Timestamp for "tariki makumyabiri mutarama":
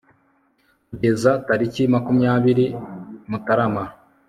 1.47-3.83